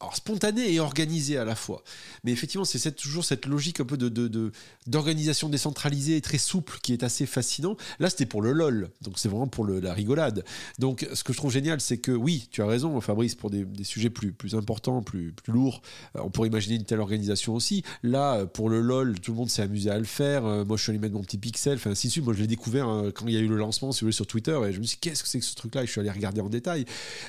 alors 0.00 0.14
spontané 0.14 0.72
et 0.72 0.80
organisé 0.80 1.38
à 1.38 1.44
la 1.44 1.56
fois. 1.56 1.82
Mais 2.22 2.30
effectivement, 2.30 2.64
c'est 2.64 2.92
toujours 2.94 3.24
cette 3.24 3.46
logique 3.46 3.80
un 3.80 3.84
peu 3.84 3.96
de, 3.96 4.52
d'organisation 4.86 5.48
décentralisée 5.48 6.16
et 6.16 6.20
très 6.20 6.38
souple 6.38 6.78
qui 6.82 6.92
est 6.92 7.02
assez 7.02 7.26
fascinant. 7.26 7.76
Là, 7.98 8.08
c'était 8.08 8.26
pour 8.26 8.40
le 8.40 8.52
LOL, 8.52 8.90
donc 9.02 9.18
c'est 9.18 9.28
vraiment 9.28 9.48
pour 9.48 9.66
la 9.66 9.92
rigolade. 9.92 10.44
Donc, 10.78 11.06
ce 11.12 11.24
que 11.24 11.32
je 11.32 11.38
trouve 11.38 11.50
génial, 11.50 11.80
c'est 11.80 11.98
que 11.98 12.12
oui, 12.12 12.48
tu 12.50 12.62
as 12.62 12.66
raison, 12.66 13.00
Fabrice, 13.00 13.34
pour 13.34 13.50
des, 13.50 13.66
sujets 13.82 14.10
plus, 14.10 14.32
plus 14.32 14.54
importants, 14.54 15.02
plus, 15.02 15.32
plus 15.32 15.52
lourds, 15.52 15.82
euh, 16.14 16.20
on 16.22 16.30
pourrait 16.30 16.48
imaginer 16.48 16.76
une 16.76 16.84
telle 16.84 17.00
organisation 17.00 17.54
aussi. 17.54 17.82
Là, 18.02 18.36
euh, 18.36 18.46
pour 18.46 18.70
le 18.70 18.80
LOL, 18.80 19.18
tout 19.18 19.32
le 19.32 19.36
monde 19.36 19.50
s'est 19.50 19.62
amusé 19.62 19.90
à 19.90 19.98
le 19.98 20.04
faire. 20.04 20.44
Euh, 20.44 20.64
moi, 20.64 20.76
je 20.76 20.82
suis 20.84 20.90
allé 20.90 21.00
mettre 21.00 21.14
mon 21.14 21.22
petit 21.22 21.38
pixel, 21.38 21.74
enfin, 21.74 21.90
ainsi 21.90 22.06
de 22.06 22.12
suite. 22.12 22.24
Moi, 22.24 22.34
je 22.34 22.40
l'ai 22.40 22.46
découvert 22.46 22.86
hein, 22.86 23.10
quand 23.12 23.26
il 23.26 23.34
y 23.34 23.36
a 23.36 23.40
eu 23.40 23.48
le 23.48 23.56
lancement, 23.56 23.90
sur 23.90 24.26
Twitter, 24.26 24.58
et 24.68 24.72
je 24.72 24.78
me 24.78 24.84
suis 24.84 24.96
dit, 24.96 25.00
qu'est-ce 25.00 25.22
que 25.24 25.28
c'est 25.28 25.40
que 25.40 25.44
ce 25.44 25.54
truc-là? 25.56 25.82
Et 25.82 25.86
je 25.86 25.90
suis 25.90 26.00
allé 26.00 26.10
regarder 26.10 26.40
en 26.40 26.48
détail. 26.48 26.84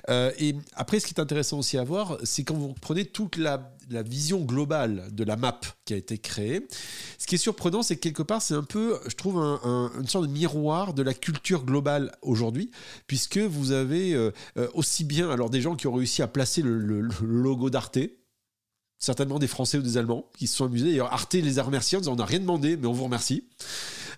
et 0.09 0.55
après, 0.75 0.99
ce 0.99 1.07
qui 1.07 1.13
est 1.15 1.19
intéressant 1.19 1.59
aussi 1.59 1.77
à 1.77 1.83
voir, 1.83 2.17
c'est 2.23 2.43
quand 2.43 2.58
vous 2.59 2.75
prenez 2.79 3.05
toute 3.05 3.37
la, 3.37 3.73
vision 3.89 4.41
globale 4.41 5.07
de 5.11 5.23
la 5.23 5.35
map 5.35 5.59
qui 5.83 5.95
a 5.95 5.97
été 5.97 6.19
créée, 6.19 6.67
ce 7.17 7.25
qui 7.25 7.33
est 7.35 7.39
surprenant, 7.39 7.81
c'est 7.81 7.95
que 7.95 8.01
quelque 8.01 8.21
part, 8.21 8.39
c'est 8.39 8.53
un 8.53 8.63
peu, 8.63 8.99
je 9.07 9.15
trouve, 9.15 9.37
une 9.37 10.07
sorte 10.07 10.27
de 10.27 10.31
miroir 10.31 10.93
de 10.93 11.01
la 11.01 11.15
culture 11.15 11.65
globale 11.65 12.15
aujourd'hui, 12.21 12.69
puisque 13.07 13.39
vous 13.39 13.71
avez 13.71 14.13
euh, 14.13 14.31
euh, 14.57 14.67
aussi 14.75 15.05
bien 15.05 15.31
alors 15.31 15.49
des 15.49 15.61
gens 15.61 15.75
qui 15.75 15.87
ont 15.87 15.93
réussi 15.93 16.21
à 16.21 16.27
placer 16.27 16.61
le, 16.61 17.01
logo 17.01 17.71
d'Arte, 17.71 17.97
certainement 18.99 19.39
des 19.39 19.47
Français 19.47 19.79
ou 19.79 19.81
des 19.81 19.97
Allemands 19.97 20.29
qui 20.37 20.45
se 20.45 20.57
sont 20.57 20.65
amusés. 20.65 20.91
D'ailleurs, 20.91 21.11
Arte 21.11 21.33
les 21.33 21.57
a 21.57 21.63
remerciés 21.63 21.97
en 21.97 22.01
disant 22.01 22.13
on 22.13 22.17
n'a 22.17 22.25
rien 22.25 22.39
demandé, 22.39 22.77
mais 22.77 22.85
on 22.85 22.93
vous 22.93 23.05
remercie. 23.05 23.45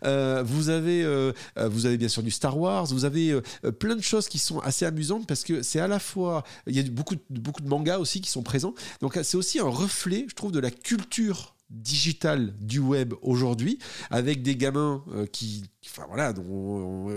Euh, 0.03 0.43
vous, 0.46 0.70
avez, 0.70 1.03
euh, 1.03 1.31
euh, 1.58 1.70
vous 1.70 1.86
avez 1.86 1.98
bien 1.98 2.08
sûr 2.08 2.24
du 2.24 2.31
Star 2.31 2.58
Wars, 2.58 2.86
vous 2.88 3.05
avez 3.05 3.39
plein 3.79 3.96
de 3.96 4.01
choses 4.01 4.27
qui 4.27 4.39
sont 4.39 4.60
assez 4.60 4.86
amusantes 4.86 5.27
parce 5.27 5.43
que 5.43 5.62
c'est 5.62 5.79
à 5.79 5.88
la 5.88 6.00
fois, 6.00 6.43
il 6.67 6.75
y 6.75 6.79
a 6.79 6.84
beaucoup, 6.84 7.15
beaucoup 7.29 7.62
de 7.62 7.67
mangas 7.67 8.00
aussi 8.00 8.22
qui 8.22 8.29
sont 8.29 8.43
présents, 8.43 8.74
donc 9.01 9.17
c'est 9.24 9.38
aussi 9.38 9.60
un 9.60 9.67
reflet, 9.67 10.25
je 10.29 10.36
trouve, 10.36 10.51
de 10.51 10.60
la 10.60 10.72
culture 10.72 11.55
digitale 11.71 12.53
du 12.59 12.79
web 12.79 13.13
aujourd'hui, 13.21 13.79
avec 14.09 14.43
des 14.43 14.55
gamins 14.55 15.03
qui 15.31 15.63
Enfin 15.87 16.05
voilà, 16.07 16.31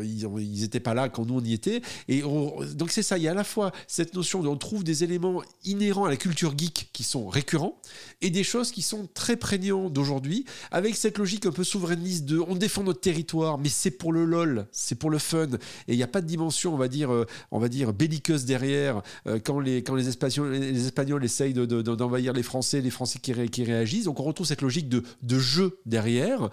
ils 0.03 0.61
n'étaient 0.63 0.81
pas 0.81 0.95
là 0.95 1.11
quand 1.11 1.27
nous 1.27 1.35
on 1.35 1.45
y 1.45 1.53
était. 1.53 1.83
Et 2.09 2.23
donc 2.23 2.91
c'est 2.91 3.03
ça, 3.03 3.19
il 3.19 3.25
y 3.25 3.29
a 3.29 3.33
à 3.33 3.35
la 3.35 3.45
fois 3.45 3.73
cette 3.87 4.15
notion 4.15 4.41
on 4.41 4.57
trouve 4.57 4.85
des 4.85 5.05
éléments 5.05 5.43
inhérents 5.65 6.07
à 6.07 6.11
la 6.11 6.17
culture 6.17 6.55
geek 6.57 6.89
qui 6.93 7.03
sont 7.03 7.29
récurrents 7.29 7.79
et 8.23 8.31
des 8.31 8.43
choses 8.43 8.71
qui 8.71 8.81
sont 8.81 9.07
très 9.13 9.37
prégnants 9.37 9.91
d'aujourd'hui, 9.91 10.47
avec 10.71 10.97
cette 10.97 11.19
logique 11.19 11.45
un 11.45 11.53
peu 11.53 11.63
souverainiste 11.63 12.25
de 12.25 12.39
on 12.39 12.55
défend 12.55 12.83
notre 12.83 13.01
territoire, 13.01 13.59
mais 13.59 13.69
c'est 13.69 13.91
pour 13.91 14.13
le 14.13 14.25
lol, 14.25 14.67
c'est 14.73 14.95
pour 14.95 15.11
le 15.11 15.19
fun, 15.19 15.49
et 15.89 15.93
il 15.93 15.97
n'y 15.97 16.03
a 16.03 16.09
pas 16.09 16.23
de 16.23 16.27
dimension, 16.27 16.73
on 16.73 16.79
va 16.79 16.89
dire, 16.89 17.13
euh, 17.13 17.27
on 17.51 17.59
va 17.59 17.69
dire 17.69 17.93
belliqueuse 17.93 18.47
derrière 18.47 19.03
euh, 19.27 19.39
quand 19.45 19.61
les 19.61 19.83
quand 19.83 19.95
les 19.95 20.09
Espagnols, 20.09 20.53
les 20.53 20.87
Espagnols 20.87 21.25
essayent 21.25 21.53
d'envahir 21.53 22.33
les 22.33 22.43
Français, 22.43 22.81
les 22.81 22.91
Français 22.91 23.19
qui, 23.21 23.35
qui 23.51 23.65
réagissent. 23.65 24.05
Donc 24.05 24.21
on 24.21 24.25
retrouve 24.25 24.44
cette 24.45 24.63
logique 24.63 24.89
de, 24.89 25.03
de 25.23 25.39
jeu 25.39 25.79
derrière. 25.87 26.51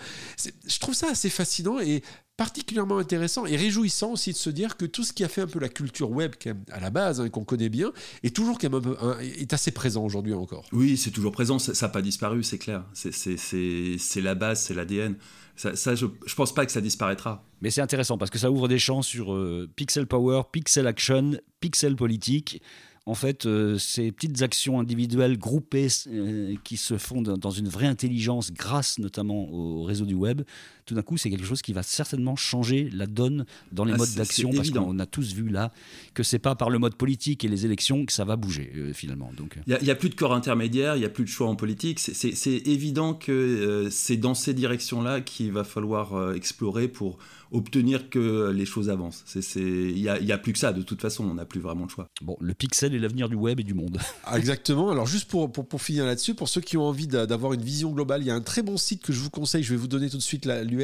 Je 0.67 0.79
trouve 0.79 0.95
ça 0.95 1.09
assez 1.09 1.29
fascinant 1.29 1.79
et 1.79 2.03
particulièrement 2.37 2.97
intéressant 2.97 3.45
et 3.45 3.55
réjouissant 3.55 4.13
aussi 4.13 4.31
de 4.31 4.37
se 4.37 4.49
dire 4.49 4.75
que 4.75 4.85
tout 4.85 5.03
ce 5.03 5.13
qui 5.13 5.23
a 5.23 5.27
fait 5.27 5.41
un 5.41 5.47
peu 5.47 5.59
la 5.59 5.69
culture 5.69 6.09
web 6.09 6.31
à 6.71 6.79
la 6.79 6.89
base 6.89 7.21
hein, 7.21 7.25
et 7.25 7.29
qu'on 7.29 7.43
connaît 7.43 7.69
bien 7.69 7.91
est 8.23 8.35
toujours 8.35 8.57
quand 8.57 8.71
même 8.71 8.95
est 9.21 9.53
assez 9.53 9.69
présent 9.69 10.03
aujourd'hui 10.03 10.33
encore. 10.33 10.65
Oui, 10.71 10.97
c'est 10.97 11.11
toujours 11.11 11.31
présent, 11.31 11.59
ça 11.59 11.73
n'a 11.79 11.91
pas 11.91 12.01
disparu, 12.01 12.41
c'est 12.41 12.57
clair. 12.57 12.83
C'est 12.93 14.21
la 14.21 14.33
base, 14.33 14.61
c'est 14.61 14.73
l'ADN. 14.73 15.17
Ça, 15.55 15.93
je, 15.93 16.05
ne 16.05 16.35
pense 16.35 16.55
pas 16.55 16.65
que 16.65 16.71
ça 16.71 16.81
disparaîtra. 16.81 17.45
Mais 17.61 17.69
c'est 17.69 17.81
intéressant 17.81 18.17
parce 18.17 18.31
que 18.31 18.39
ça 18.39 18.49
ouvre 18.49 18.67
des 18.67 18.79
champs 18.79 19.03
sur 19.03 19.33
euh, 19.33 19.69
pixel 19.75 20.07
power, 20.07 20.41
pixel 20.51 20.87
action, 20.87 21.33
pixel 21.59 21.95
politique 21.95 22.61
en 23.05 23.15
fait, 23.15 23.45
euh, 23.45 23.77
ces 23.79 24.11
petites 24.11 24.43
actions 24.43 24.79
individuelles 24.79 25.37
groupées 25.37 25.87
euh, 26.07 26.55
qui 26.63 26.77
se 26.77 26.97
font 26.97 27.21
dans 27.21 27.49
une 27.49 27.67
vraie 27.67 27.87
intelligence 27.87 28.51
grâce 28.51 28.99
notamment 28.99 29.49
au 29.49 29.83
réseau 29.83 30.05
du 30.05 30.13
web, 30.13 30.43
tout 30.85 30.95
d'un 30.95 31.01
coup, 31.01 31.17
c'est 31.17 31.29
quelque 31.29 31.45
chose 31.45 31.61
qui 31.61 31.73
va 31.73 31.83
certainement 31.83 32.35
changer 32.35 32.89
la 32.91 33.07
donne 33.07 33.45
dans 33.71 33.85
les 33.85 33.93
ah, 33.93 33.97
modes 33.97 34.13
d'action 34.15 34.51
parce 34.51 34.69
qu'on 34.71 34.99
a 34.99 35.05
tous 35.05 35.33
vu 35.33 35.49
là 35.49 35.71
que 36.13 36.23
c'est 36.23 36.39
pas 36.39 36.55
par 36.55 36.69
le 36.69 36.79
mode 36.79 36.95
politique 36.95 37.43
et 37.45 37.47
les 37.47 37.65
élections 37.65 38.05
que 38.05 38.13
ça 38.13 38.25
va 38.25 38.35
bouger 38.35 38.71
euh, 38.75 38.93
finalement. 38.93 39.31
Donc, 39.37 39.57
il 39.67 39.77
n'y 39.81 39.89
a, 39.89 39.95
plus 39.95 40.09
de 40.09 40.15
corps 40.15 40.33
intermédiaire, 40.33 40.95
il 40.95 40.99
n'y 40.99 41.05
a 41.05 41.09
plus 41.09 41.23
de 41.23 41.29
choix 41.29 41.47
en 41.47 41.55
politique. 41.55 41.99
C'est 41.99 42.67
évident 42.67 43.13
que 43.13 43.87
c'est 43.91 44.17
dans 44.17 44.33
ces 44.33 44.53
directions-là 44.53 45.21
qu'il 45.21 45.51
va 45.51 45.63
falloir 45.63 46.33
explorer 46.33 46.87
pour 46.87 47.17
obtenir 47.51 48.09
que 48.09 48.49
les 48.51 48.65
choses 48.65 48.89
avancent. 48.89 49.23
Il 49.55 49.93
n'y 49.93 50.07
a, 50.07 50.13
a, 50.13 50.37
plus 50.37 50.53
que 50.53 50.59
ça, 50.59 50.71
de 50.71 50.81
toute 50.81 51.01
façon, 51.01 51.25
on 51.25 51.33
n'a 51.35 51.45
plus 51.45 51.59
vraiment 51.59 51.83
le 51.83 51.89
choix. 51.89 52.07
Bon, 52.21 52.37
le 52.39 52.53
pixel 52.53 52.95
est 52.95 52.99
l'avenir 52.99 53.27
du 53.29 53.35
web 53.35 53.59
et 53.59 53.63
du 53.63 53.73
monde. 53.73 53.99
Ah, 54.23 54.37
exactement. 54.37 54.91
Alors, 54.91 55.07
juste 55.07 55.29
pour, 55.29 55.51
pour, 55.51 55.67
pour 55.67 55.81
finir 55.81 56.05
là-dessus, 56.05 56.35
pour 56.35 56.47
ceux 56.47 56.61
qui 56.61 56.77
ont 56.77 56.83
envie 56.83 57.07
d'avoir 57.07 57.53
une 57.53 57.61
vision 57.61 57.91
globale, 57.91 58.21
il 58.21 58.27
y 58.27 58.31
a 58.31 58.35
un 58.35 58.41
très 58.41 58.61
bon 58.61 58.77
site 58.77 59.01
que 59.01 59.11
je 59.11 59.19
vous 59.19 59.29
conseille, 59.29 59.63
je 59.63 59.71
vais 59.71 59.77
vous 59.77 59.87
donner 59.87 60.09
tout 60.09 60.17
de 60.17 60.21
suite 60.21 60.45
l'URL 60.45 60.80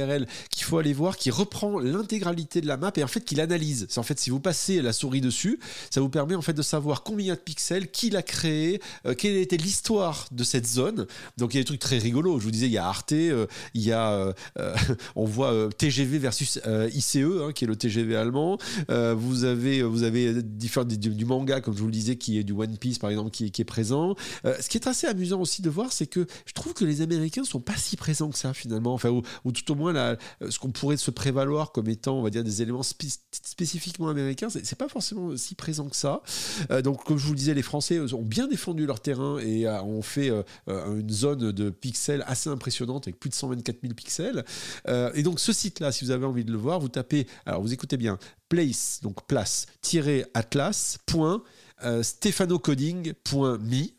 qu'il 0.50 0.64
faut 0.64 0.78
aller 0.78 0.94
voir, 0.94 1.18
qui 1.18 1.32
reprend 1.32 1.80
l'intégralité 1.80 2.62
de 2.62 2.68
la 2.68 2.78
map 2.78 2.92
et 2.96 3.04
en 3.04 3.08
fait 3.08 3.22
qui 3.22 3.36
l'analyse. 3.36 3.88
C'est 3.90 4.00
en 4.00 4.04
fait, 4.04 4.20
si 4.20 4.30
vous 4.30 4.40
passez 4.40 4.82
la 4.82 4.94
souris 4.94 5.22
dessus, 5.22 5.60
ça 5.90 6.02
vous 6.02 6.10
permet 6.10 6.36
en 6.36 6.42
fait 6.42 6.54
de 6.54 6.62
savoir 6.62 7.04
combien 7.04 7.34
de 7.34 7.40
pixels, 7.40 7.90
qui 7.90 8.10
l'a 8.10 8.22
créé, 8.22 8.82
euh, 9.06 9.14
quelle 9.14 9.38
était 9.38 9.58
l'histoire 9.58 10.28
de 10.32 10.44
cette 10.44 10.68
zone. 10.68 11.08
Donc, 11.38 11.54
il 11.54 11.58
y 11.58 11.60
a 11.60 11.62
des 11.62 11.66
trucs 11.66 11.80
très 11.80 11.98
rigolos. 11.98 12.40
Je 12.40 12.46
vous 12.46 12.52
disais, 12.52 12.68
il 12.68 12.72
y 12.72 12.78
a 12.78 12.86
Arte, 12.86 13.14
euh, 13.14 13.48
il 13.74 13.82
y 13.82 13.92
a, 13.92 14.34
euh, 14.58 14.76
on 15.16 15.26
voit 15.26 15.70
TGV 15.78 16.20
versus 16.20 16.60
ICE, 16.94 17.16
hein, 17.16 17.52
qui 17.54 17.66
est 17.66 17.68
le 17.68 17.76
TGV 17.76 18.16
allemand. 18.16 18.58
Vous 18.88 19.44
avez, 19.44 19.84
vous 19.84 20.04
avez 20.04 20.42
différents, 20.44 20.86
du, 20.86 21.26
manga, 21.26 21.62
comme 21.62 21.76
je 21.76 21.80
vous 21.80 21.88
le 21.88 21.92
disais, 21.92 22.16
qui 22.16 22.38
est 22.38 22.44
du 22.44 22.54
One 22.54 22.78
Piece, 22.78 23.00
par 23.00 23.10
exemple, 23.10 23.32
qui, 23.32 23.46
est 23.46 23.64
présent. 23.64 24.16
Ce 24.44 24.68
qui 24.70 24.78
est 24.78 24.88
assez 24.88 25.08
amusant 25.08 25.42
aussi 25.42 25.62
de 25.62 25.70
voir, 25.70 25.92
c'est 25.92 26.08
que 26.08 26.26
je 26.46 26.54
trouve 26.54 26.74
que 26.74 26.86
les 26.86 27.02
Américains 27.02 27.44
sont 27.44 27.60
pas 27.60 27.76
si 27.76 27.96
présents 27.96 28.30
que 28.30 28.38
ça, 28.38 28.54
finalement. 28.54 28.94
Enfin, 28.94 29.10
ou, 29.10 29.52
tout 29.52 29.72
au 29.72 29.76
moins, 29.78 29.94
là, 29.94 30.18
ce 30.50 30.60
qu'on 30.60 30.72
pourrait 30.72 30.98
se 30.98 31.12
prévaloir 31.12 31.72
comme 31.72 31.88
étant, 31.88 32.18
on 32.18 32.22
va 32.22 32.30
dire, 32.30 32.44
des 32.44 32.62
éléments 32.62 32.84
spécifiquement 32.84 34.10
américains, 34.10 34.50
c'est 34.50 34.78
pas 34.78 34.90
forcément 34.90 35.38
si 35.38 35.56
présent 35.56 35.88
que 35.88 35.96
ça. 35.96 36.22
donc, 36.84 37.04
comme 37.06 37.18
je 37.18 37.26
vous 37.26 37.34
le 37.34 37.38
disais, 37.38 37.54
les 37.54 37.62
Français 37.62 38.00
ont 38.14 38.24
bien 38.24 38.48
défendu 38.48 38.86
leur 38.86 39.00
terrain 39.00 39.40
et 39.40 39.68
ont 39.68 40.02
fait 40.02 40.32
une 40.68 41.10
zone 41.10 41.52
de 41.52 41.70
pixels 41.70 42.24
assez 42.28 42.50
impressionnante 42.50 43.08
avec 43.08 43.20
plus 43.20 43.30
de 43.30 43.36
124 43.36 43.78
000 43.82 43.94
pixels. 43.94 44.44
et 45.14 45.24
donc, 45.24 45.40
ce 45.40 45.54
site-là, 45.54 45.92
si 45.92 46.04
vous 46.06 46.12
avez 46.12 46.26
envie 46.26 46.46
de 46.46 46.52
le 46.52 46.58
voir, 46.58 46.80
vous 46.80 46.90
tapez, 46.90 47.28
alors 47.46 47.62
vous 47.62 47.74
écoutez 47.74 47.98
bien, 47.98 48.18
place, 48.50 49.00
donc 49.02 49.26
place-atlas. 49.28 50.98
Euh. 51.84 52.02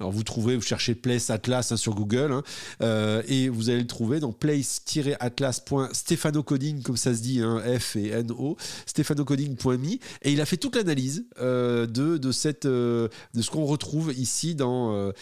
Alors 0.00 0.12
vous 0.12 0.24
trouverez, 0.24 0.56
vous 0.56 0.62
cherchez 0.62 0.94
Place 0.94 1.28
Atlas 1.30 1.72
hein, 1.72 1.76
sur 1.76 1.94
Google 1.94 2.32
hein, 2.32 2.42
euh, 2.82 3.22
et 3.28 3.48
vous 3.48 3.70
allez 3.70 3.78
le 3.80 3.86
trouver 3.86 4.20
dans 4.20 4.32
place-atlas.stéphanocoding, 4.32 6.82
comme 6.82 6.96
ça 6.96 7.14
se 7.14 7.20
dit, 7.20 7.40
hein, 7.40 7.62
F 7.78 7.94
et 7.96 8.08
N-O, 8.08 8.56
stéphanocoding.me. 8.86 9.98
Et 10.22 10.32
il 10.32 10.40
a 10.40 10.46
fait 10.46 10.56
toute 10.56 10.74
l'analyse 10.76 11.26
euh, 11.40 11.86
de, 11.86 12.16
de, 12.16 12.32
cette, 12.32 12.66
de 12.66 13.10
ce 13.40 13.50
qu'on 13.50 13.64
retrouve 13.64 14.12
ici 14.12 14.56
dans, 14.56 15.12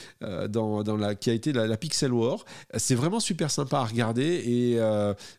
dans, 0.49 0.83
dans, 0.83 0.97
la, 0.97 1.15
qui 1.15 1.29
a 1.31 1.35
été 1.35 1.53
la, 1.53 1.77
Pixel 1.77 2.13
War. 2.13 2.45
C'est 2.77 2.95
vraiment 2.95 3.21
super 3.21 3.51
sympa 3.51 3.81
à 3.81 3.85
regarder 3.85 4.43
et 4.47 4.79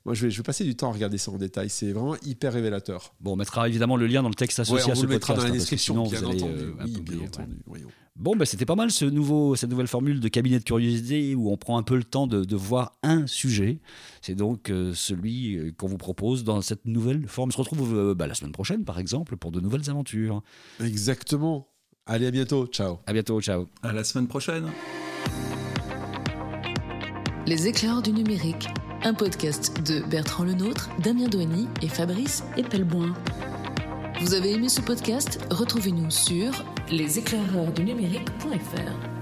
moi 0.06 0.14
je 0.14 0.26
vais, 0.26 0.32
je 0.32 0.38
vais 0.38 0.44
passer 0.44 0.64
du 0.64 0.76
temps 0.76 0.90
à 0.90 0.94
regarder 0.94 1.18
ça 1.18 1.32
en 1.32 1.38
détail. 1.38 1.72
C'est 1.72 1.92
vraiment 1.92 2.16
hyper 2.24 2.54
révélateur. 2.54 3.16
Bon, 3.22 3.34
on 3.34 3.38
mettra 3.38 3.68
évidemment 3.68 3.98
le 3.98 4.06
lien 4.08 4.22
dans 4.22 4.30
le 4.30 4.36
texte 4.36 4.60
associé 4.60 4.92
à 4.92 4.96
ce 4.96 5.06
podcast. 5.06 5.40
dans 5.40 5.46
la 5.46 5.52
description, 5.52 6.04
vous 6.04 6.16
allez, 6.16 6.44
Bon, 8.16 8.36
bah, 8.36 8.46
c'était 8.46 8.66
pas 8.66 8.76
mal 8.76 8.90
ce 8.90 9.06
nouveau, 9.06 9.56
cette 9.56 9.70
nouvelle 9.70 9.88
formule 9.88 10.20
de 10.20 10.28
cabinet 10.28 10.58
de 10.58 10.64
curiosité 10.64 11.36
où 11.36 11.52
on 11.52 11.58
prend 11.58 11.78
un 11.78 11.84
peu 11.84 11.96
le 11.96 12.04
temps 12.04 12.26
de, 12.26 12.56
voir 12.56 12.94
un 13.04 13.28
sujet. 13.28 13.80
C'est 14.22 14.34
donc 14.34 14.72
euh, 14.72 14.94
celui 14.96 15.56
euh, 15.56 15.72
qu'on 15.78 15.88
vous 15.88 15.98
propose 15.98 16.44
dans 16.44 16.62
cette 16.62 16.86
nouvelle 16.86 17.28
forme. 17.28 17.50
On 17.50 17.52
se 17.52 17.58
retrouve 17.58 17.96
euh, 17.96 18.16
bah, 18.16 18.26
la 18.26 18.34
semaine 18.34 18.52
prochaine, 18.52 18.86
par 18.86 18.98
exemple, 18.98 19.38
pour 19.38 19.52
de 19.52 19.60
nouvelles 19.60 19.90
aventures. 19.90 20.42
Exactement. 20.84 21.68
Allez, 22.08 22.26
à 22.26 22.32
bientôt. 22.32 22.66
Ciao. 22.68 22.98
À 23.06 23.14
bientôt. 23.14 23.40
Ciao. 23.42 23.68
À 23.84 23.94
la 23.94 24.04
semaine 24.04 24.28
prochaine. 24.28 24.66
Les 27.46 27.68
éclairs 27.68 28.02
du 28.02 28.12
numérique. 28.12 28.68
Un 29.04 29.14
podcast 29.14 29.80
de 29.86 30.00
Bertrand 30.10 30.44
Lenôtre, 30.44 30.90
Damien 31.04 31.28
Douany 31.28 31.68
et 31.84 31.88
Fabrice 31.88 32.44
Epelboin. 32.58 33.14
Vous 34.22 34.34
avez 34.34 34.54
aimé 34.54 34.70
ce 34.70 34.82
podcast? 34.82 35.40
Retrouvez-nous 35.52 36.10
sur 36.10 36.66
leséclaireursdunumérique.fr. 36.92 39.17